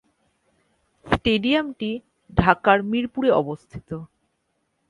[1.05, 1.91] স্টেডিয়ামটি
[2.37, 3.89] ঢাকার মিরপুরে অবস্থিত।